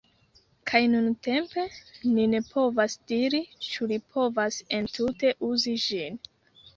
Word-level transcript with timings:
Kaj 0.69 0.79
nuntempe 0.91 1.65
ni 2.13 2.23
ne 2.31 2.39
povas 2.47 2.95
diri 3.11 3.41
ĉu 3.65 3.89
li 3.91 3.99
povas 4.15 4.57
entute 4.79 5.35
uzi 5.49 5.75
ĝin 5.85 6.19